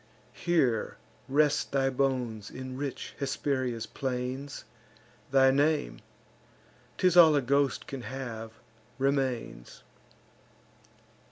Here 0.33 0.97
rest 1.29 1.71
thy 1.73 1.91
bones 1.91 2.49
in 2.49 2.75
rich 2.75 3.13
Hesperia's 3.19 3.85
plains; 3.85 4.65
Thy 5.29 5.51
name 5.51 5.99
('tis 6.97 7.15
all 7.15 7.35
a 7.35 7.41
ghost 7.43 7.85
can 7.85 8.01
have) 8.01 8.53
remains. 8.97 9.83